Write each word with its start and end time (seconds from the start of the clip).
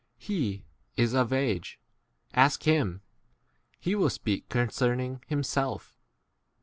Hes 0.19 0.61
is 0.97 1.13
of 1.13 1.31
age: 1.31 1.77
ask 2.33 2.63
Mm; 2.63 3.01
h 3.81 3.85
lies 3.85 3.95
will 3.95 4.09
speak 4.09 4.49
con 4.49 4.67
22 4.69 4.73
cerning 4.83 5.21
himself. 5.27 5.95